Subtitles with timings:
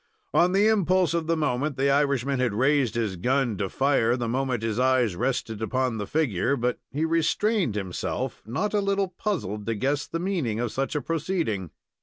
[0.33, 4.27] On the impulse of the moment, the Irishman had raised his gun to fire the
[4.27, 6.55] moment his eyes rested upon the figure.
[6.55, 11.03] But he restrained himself, not a little puzzled to guess the meaning of such a
[11.03, 11.69] proceeding.